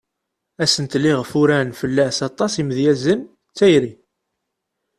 Asentel 0.63 1.03
iɣef 1.11 1.31
uran 1.41 1.69
fell-as 1.79 2.17
aṭas 2.29 2.53
yimedyazen 2.57 3.19
d 3.25 3.53
tayri. 3.57 3.93